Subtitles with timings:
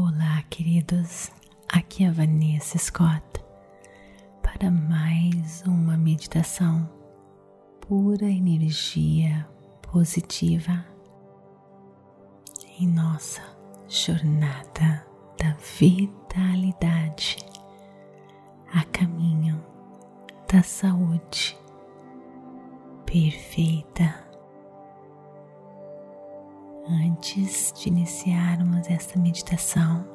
[0.00, 1.28] Olá, queridos.
[1.68, 3.20] Aqui é a Vanessa Scott
[4.40, 6.88] para mais uma meditação
[7.80, 9.44] pura energia
[9.82, 10.84] positiva
[12.78, 13.42] em nossa
[13.88, 15.04] jornada
[15.36, 17.38] da vitalidade
[18.72, 19.60] a caminho
[20.46, 21.58] da saúde
[23.04, 24.27] perfeita.
[26.90, 30.08] Antes de iniciarmos esta meditação,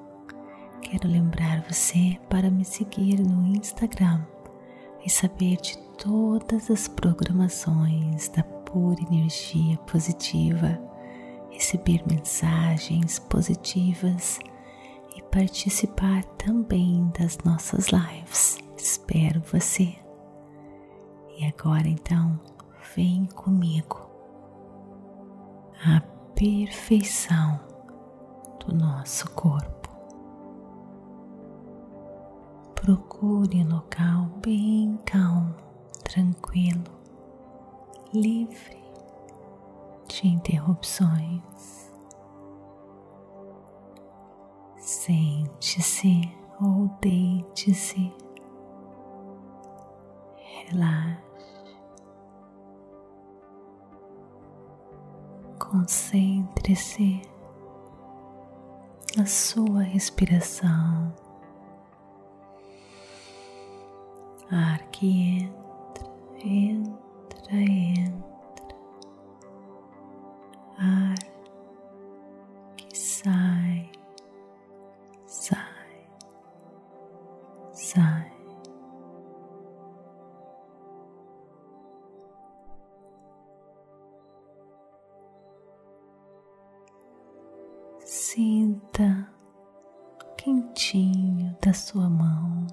[0.81, 4.25] quero lembrar você para me seguir no Instagram
[5.05, 10.81] e saber de todas as programações da pura energia positiva,
[11.51, 14.39] receber mensagens positivas
[15.15, 18.57] e participar também das nossas lives.
[18.75, 19.95] Espero você.
[21.37, 22.39] E agora então,
[22.95, 24.01] vem comigo.
[25.85, 26.12] A
[26.43, 27.57] perfeição
[28.59, 29.89] do nosso corpo.
[32.75, 35.55] Procure um local bem calmo,
[36.03, 36.83] tranquilo,
[38.13, 38.83] livre
[40.09, 41.89] de interrupções.
[44.75, 48.11] Sente-se ou deite-se.
[50.67, 51.22] Relaxe.
[55.73, 57.19] Concentre-se
[59.17, 61.11] na sua respiração,
[64.51, 66.11] ar que entra,
[66.45, 68.75] entra, entra,
[70.77, 71.15] ar
[72.77, 73.89] que sai,
[91.73, 92.67] sua mão.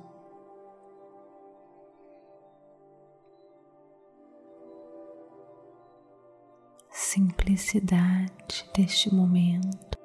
[6.91, 9.99] Simplicidade deste momento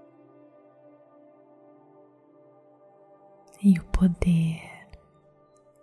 [3.61, 4.61] e o poder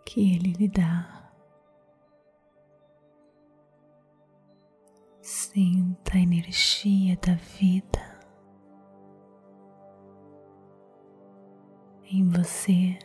[0.05, 1.33] que ele lhe dá.
[5.21, 8.12] Sinta a energia da vida
[12.13, 12.99] em você.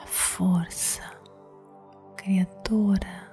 [0.00, 1.02] A força
[2.16, 3.28] criadora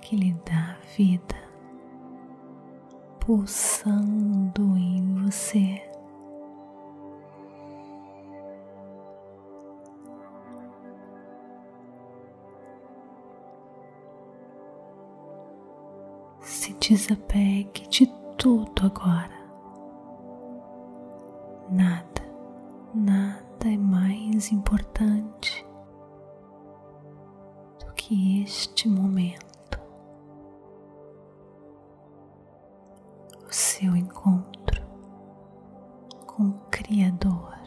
[0.00, 1.36] que lhe dá vida
[3.20, 5.82] pulsando em você.
[16.40, 19.36] Se desapegue de tudo agora.
[21.68, 22.22] Nada,
[22.94, 25.66] nada é mais importante
[27.80, 29.80] do que este momento,
[33.46, 34.82] o seu encontro
[36.26, 37.58] com o Criador,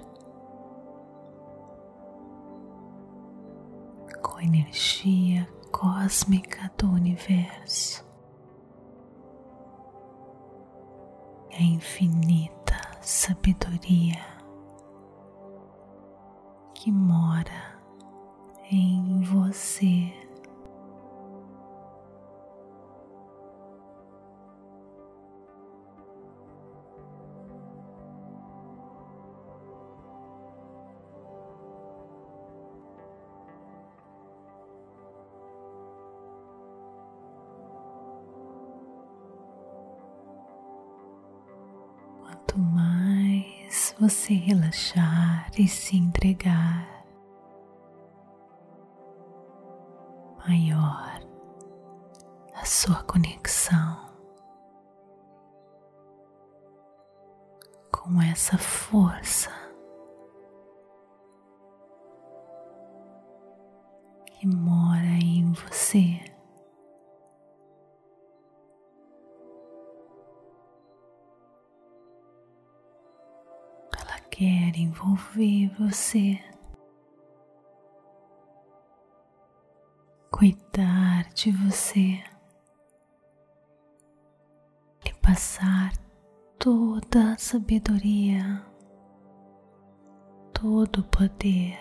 [4.23, 6.50] com a energia cósmica
[14.11, 14.41] sabedoria
[16.73, 17.79] que mora
[18.71, 20.30] em você.
[44.11, 46.85] Você relaxar e se entregar,
[50.45, 51.21] maior
[52.53, 54.11] a sua conexão
[57.89, 59.49] com essa força
[64.25, 66.30] que mora em você.
[74.41, 76.39] Quer envolver você,
[80.31, 82.23] cuidar de você.
[85.05, 85.93] E passar
[86.57, 88.65] toda a sabedoria,
[90.51, 91.77] todo o poder.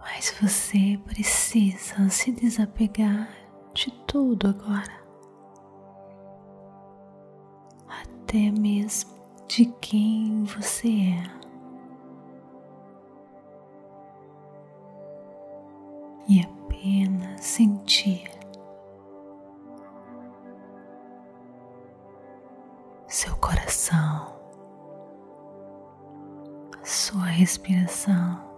[0.00, 3.26] Mas você precisa se desapegar
[3.72, 5.01] de tudo agora,
[8.32, 9.10] até mesmo
[9.46, 11.42] de quem você é.
[16.26, 18.30] E apenas sentir
[23.06, 24.34] seu coração,
[26.82, 28.51] sua respiração.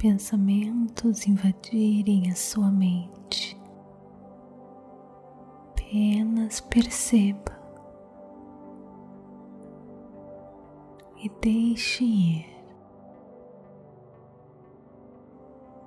[0.00, 3.54] Pensamentos invadirem a sua mente,
[5.68, 7.60] apenas perceba
[11.18, 12.46] e deixe ir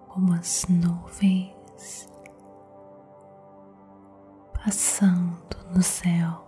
[0.09, 2.07] como as nuvens
[4.53, 6.42] passando no céu.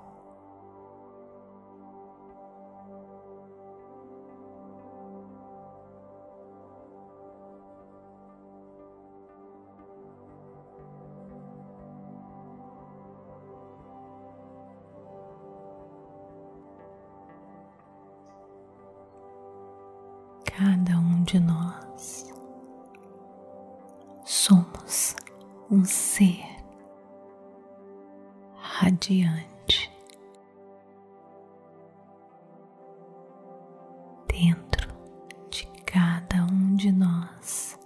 [20.58, 22.34] Cada um de nós.
[24.24, 25.14] Somos
[25.70, 26.46] um ser
[28.56, 29.92] radiante
[34.30, 34.96] dentro
[35.50, 37.78] de cada um de nós.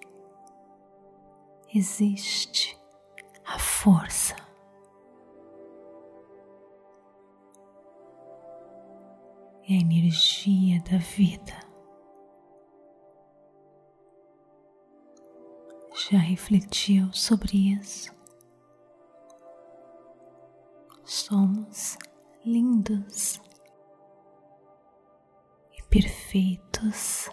[1.74, 2.80] Existe
[3.46, 4.36] a força.
[9.68, 11.69] E a energia da vida.
[16.12, 18.12] Já refletiu sobre isso?
[21.06, 22.00] Somos
[22.44, 23.40] lindos
[25.78, 27.30] e perfeitos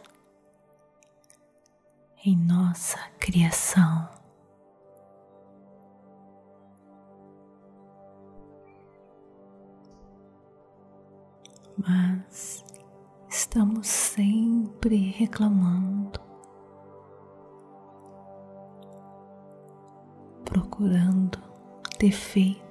[2.23, 4.11] em nossa criação.
[11.79, 12.63] Mas
[13.31, 16.26] estamos sempre reclamando
[20.77, 21.39] procurando
[21.99, 22.63] defeitos.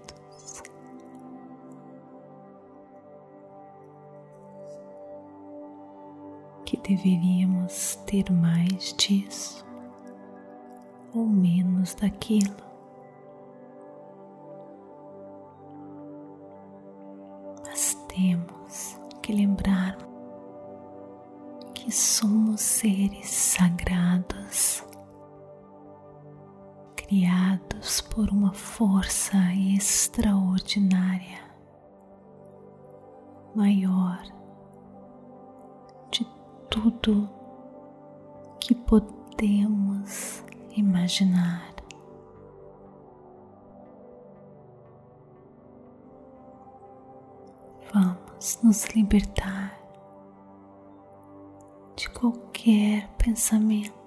[6.66, 9.66] Que deveríamos ter mais disso
[11.14, 12.56] ou menos daquilo.
[17.66, 19.98] Mas temos que lembrar
[21.74, 24.65] que somos seres sagrados
[27.16, 29.38] criados por uma força
[29.74, 31.40] extraordinária,
[33.56, 34.22] maior
[36.12, 36.28] de
[36.70, 37.30] tudo
[38.60, 40.44] que podemos
[40.76, 41.74] imaginar.
[47.94, 49.80] Vamos nos libertar
[51.96, 54.05] de qualquer pensamento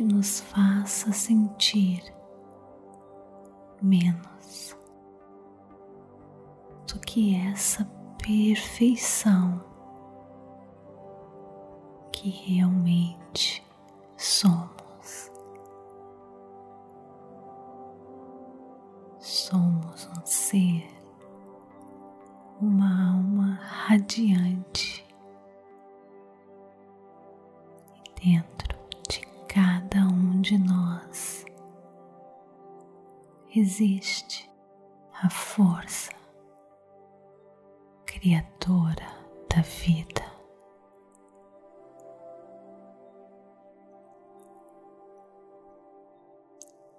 [0.00, 2.02] que nos faça sentir
[3.82, 4.74] menos
[6.88, 7.84] do que essa
[8.16, 9.62] perfeição
[12.10, 13.62] que realmente
[14.16, 15.30] somos.
[19.18, 20.88] Somos um ser,
[22.58, 24.69] uma alma radiante
[33.60, 34.50] existe
[35.22, 36.10] a força
[38.06, 39.06] criadora
[39.54, 40.24] da vida.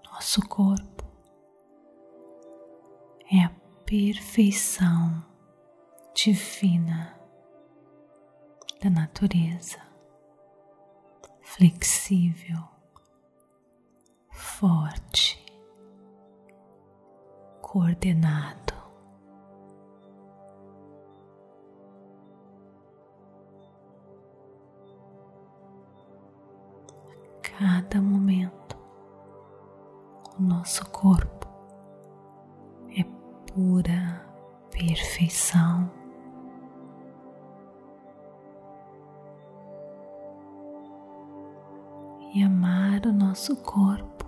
[0.06, 1.04] Nosso corpo
[3.32, 3.50] é a
[3.86, 5.26] perfeição
[6.14, 7.20] divina
[8.80, 9.82] da natureza
[11.42, 12.64] flexível,
[14.32, 15.41] forte,
[17.72, 18.74] coordenado.
[27.42, 28.78] Cada momento,
[30.38, 31.48] o nosso corpo
[32.90, 33.06] é
[33.54, 34.26] pura
[34.70, 35.90] perfeição.
[42.34, 44.26] e amar o nosso corpo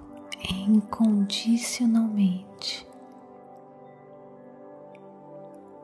[0.68, 2.86] incondicionalmente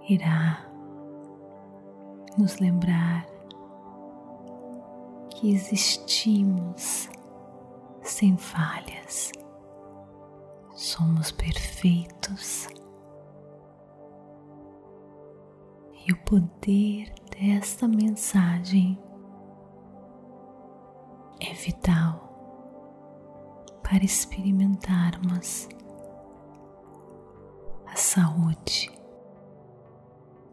[0.09, 0.65] irá
[2.35, 3.27] nos lembrar
[5.29, 7.07] que existimos
[8.01, 9.31] sem falhas,
[10.73, 12.67] somos perfeitos.
[16.07, 18.97] E o poder desta mensagem
[21.39, 22.27] é vital
[23.83, 25.69] para experimentarmos
[27.85, 28.98] a saúde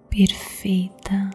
[0.08, 1.30] perfeita.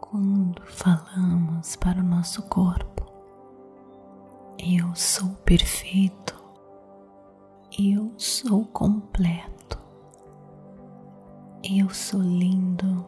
[0.00, 3.06] Quando falamos para o nosso corpo,
[4.58, 6.36] eu sou perfeito,
[7.78, 9.78] eu sou completo,
[11.62, 13.06] eu sou lindo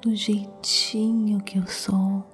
[0.00, 2.24] do jeitinho que eu sou,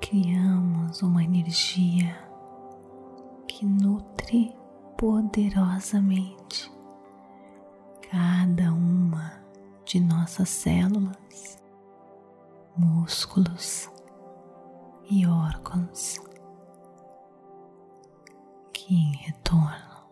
[0.00, 2.27] criamos uma energia
[3.58, 4.56] que nutre
[4.96, 6.70] poderosamente
[8.08, 9.42] cada uma
[9.84, 11.60] de nossas células,
[12.76, 13.90] músculos
[15.10, 16.20] e órgãos,
[18.72, 20.06] que em retorno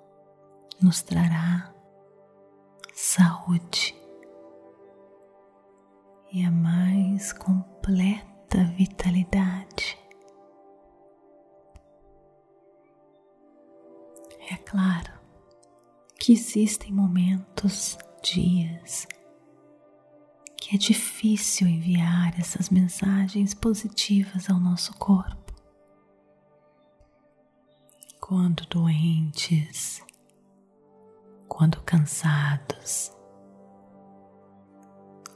[0.83, 1.73] nos trará
[2.93, 3.95] saúde
[6.33, 10.06] e a mais completa vitalidade.
[14.49, 15.13] É claro
[16.19, 19.07] que existem momentos, dias,
[20.57, 25.53] que é difícil enviar essas mensagens positivas ao nosso corpo.
[28.21, 30.01] Quando doentes,
[31.49, 33.13] quando cansados,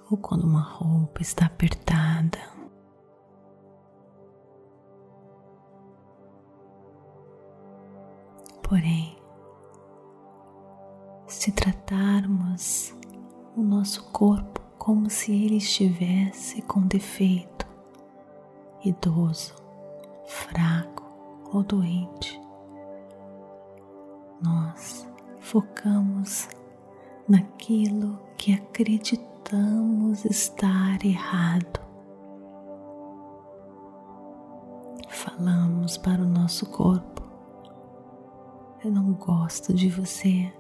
[0.09, 2.60] ou quando uma roupa está apertada.
[8.71, 9.17] Porém,
[11.27, 12.95] se tratarmos
[13.57, 17.67] o nosso corpo como se ele estivesse com defeito,
[18.85, 19.57] idoso,
[20.25, 21.03] fraco
[21.53, 22.41] ou doente,
[24.41, 25.05] nós
[25.41, 26.49] focamos
[27.29, 31.81] naquilo que acreditamos estar errado.
[35.09, 37.30] Falamos para o nosso corpo:
[38.83, 40.51] Eu não gosto de você.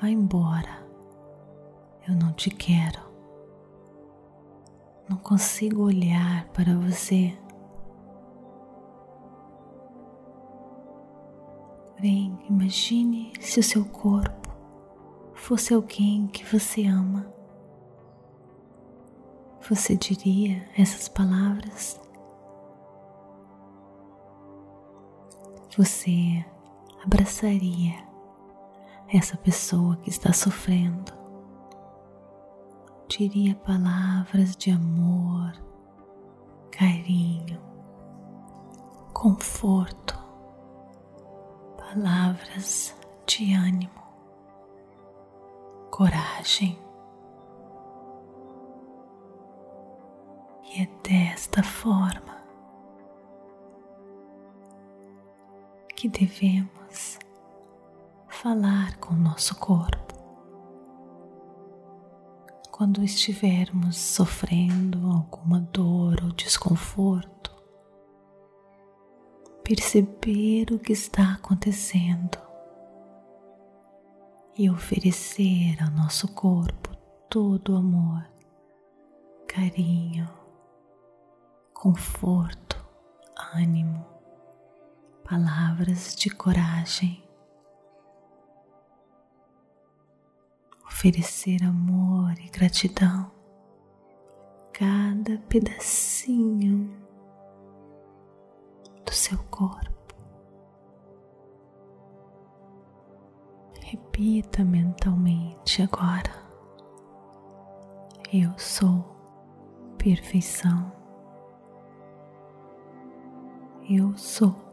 [0.00, 0.86] Vai embora.
[2.08, 3.00] Eu não te quero.
[5.08, 7.36] Não consigo olhar para você.
[11.92, 14.48] Porém, imagine se o seu corpo
[15.34, 17.26] fosse alguém que você ama,
[19.68, 22.00] você diria essas palavras?
[25.76, 26.44] Você
[27.04, 28.06] abraçaria
[29.08, 31.12] essa pessoa que está sofrendo?
[33.08, 35.52] Diria palavras de amor,
[36.70, 37.60] carinho,
[39.12, 40.18] conforto,
[41.76, 42.94] palavras
[43.26, 44.00] de ânimo
[46.00, 46.78] coragem.
[50.64, 52.39] E é desta forma
[56.00, 57.18] que devemos
[58.26, 60.14] falar com o nosso corpo.
[62.70, 67.54] Quando estivermos sofrendo alguma dor ou desconforto,
[69.62, 72.38] perceber o que está acontecendo
[74.56, 76.96] e oferecer ao nosso corpo
[77.28, 78.26] todo o amor,
[79.46, 80.26] carinho,
[81.74, 82.82] conforto,
[83.54, 84.19] ânimo,
[85.30, 87.22] palavras de coragem.
[90.84, 93.30] Oferecer amor e gratidão
[94.72, 96.90] cada pedacinho
[99.06, 100.16] do seu corpo.
[103.82, 106.42] Repita mentalmente agora:
[108.32, 109.04] Eu sou
[109.96, 110.90] perfeição.
[113.88, 114.69] Eu sou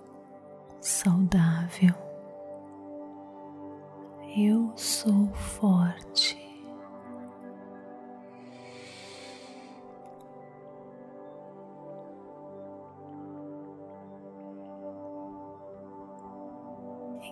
[0.87, 1.93] saudável.
[4.37, 6.37] Eu sou forte.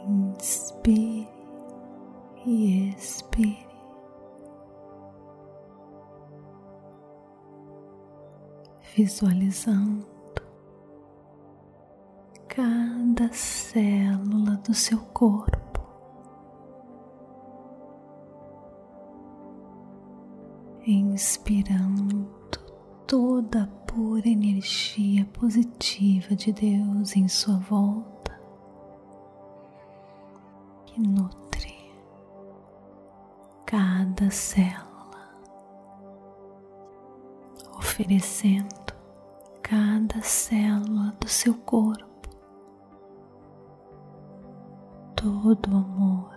[0.05, 1.27] Inspire
[2.45, 3.65] e expire.
[8.95, 10.14] Visualizando
[14.75, 15.81] seu corpo.
[20.85, 22.29] Inspirando
[23.07, 28.39] toda a pura energia positiva de Deus em sua volta,
[30.85, 31.73] que nutre
[33.65, 35.39] cada célula,
[37.77, 38.93] oferecendo
[39.63, 42.04] cada célula do seu corpo
[45.25, 46.29] todo amor,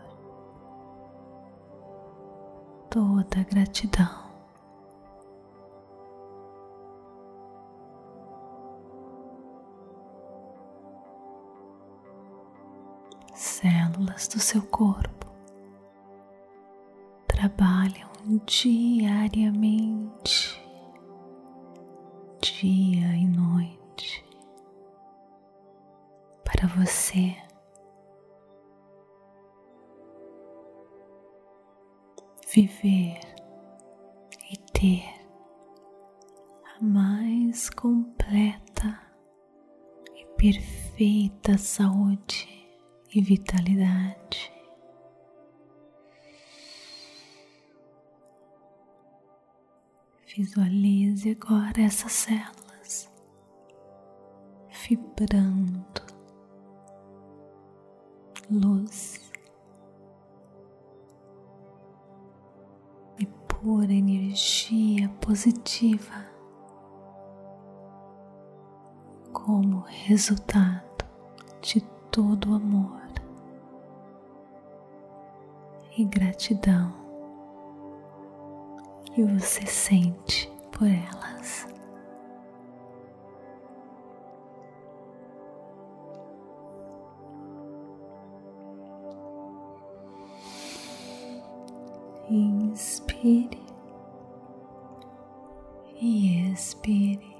[2.88, 4.26] toda gratidão.
[13.34, 15.26] células do seu corpo
[17.26, 18.08] trabalham
[18.46, 19.84] diariamente,
[22.40, 24.24] dia e noite,
[26.42, 27.47] para você.
[32.50, 33.20] Viver
[34.50, 35.04] e ter
[36.64, 39.02] a mais completa
[40.16, 42.48] e perfeita saúde
[43.14, 44.50] e vitalidade.
[50.34, 53.12] Visualize agora essas células
[54.88, 56.02] vibrando,
[58.50, 59.27] luz
[63.68, 66.24] pura energia positiva
[69.30, 71.04] como resultado
[71.60, 73.02] de todo o amor
[75.98, 76.94] e gratidão
[79.04, 81.68] que você sente por elas.
[93.22, 93.58] Inspire
[96.00, 97.38] e expire.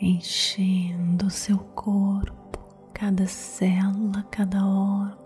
[0.00, 2.58] enchendo seu corpo,
[2.92, 5.23] cada célula, cada órgão,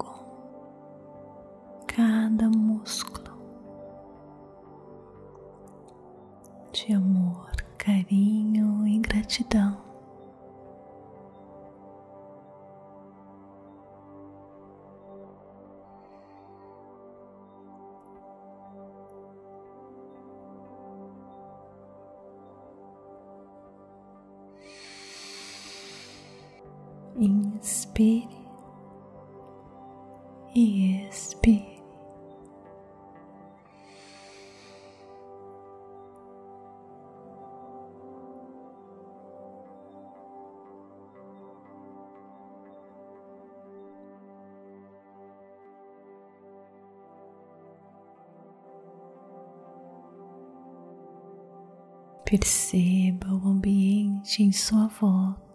[27.99, 28.29] inspire
[30.55, 31.79] e expire.
[52.25, 55.48] Perceba o ambiente em sua volta.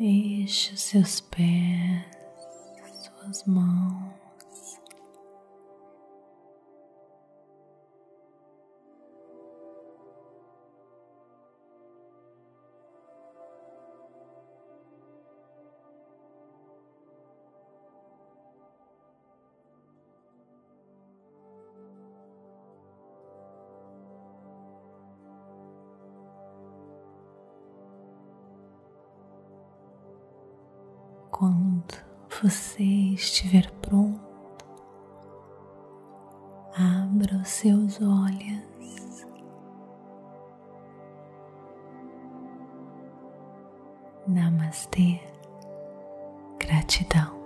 [0.00, 2.06] Deixe seus pés,
[3.02, 4.19] suas mãos.
[31.30, 31.94] Quando
[32.42, 34.20] você estiver pronto,
[36.74, 39.26] abra os seus olhos.
[44.26, 45.20] Namastê,
[46.58, 47.40] gratidão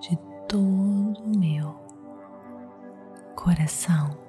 [0.00, 0.16] de
[0.48, 1.74] todo o meu
[3.34, 4.27] coração.